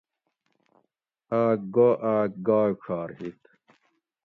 [1.39, 3.41] آۤک گو آۤک گاۓ ڄھار ہِت